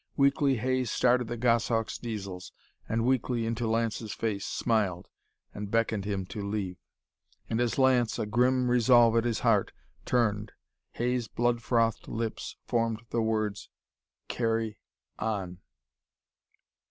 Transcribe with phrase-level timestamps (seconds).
[0.17, 2.51] Weakly Hay started the Goshawk's Diesels,
[2.89, 5.07] and weakly, into Lance's face, smiled,
[5.53, 6.77] and beckoned him to leave.
[7.51, 10.53] And, as Lance, a grim resolve at his heart, turned,
[10.93, 13.69] Hay's blood frothed lips formed the words:
[14.27, 14.79] "Carry
[15.19, 15.59] on!"